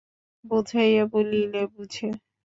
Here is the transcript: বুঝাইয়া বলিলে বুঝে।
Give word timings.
বুঝাইয়া 0.45 1.03
বলিলে 1.13 1.61
বুঝে। 1.73 2.07